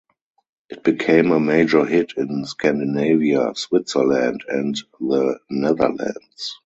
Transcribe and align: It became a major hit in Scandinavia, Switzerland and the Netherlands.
It 0.71 0.81
became 0.83 1.31
a 1.31 1.39
major 1.39 1.85
hit 1.85 2.13
in 2.17 2.43
Scandinavia, 2.45 3.53
Switzerland 3.53 4.43
and 4.47 4.75
the 4.99 5.37
Netherlands. 5.51 6.57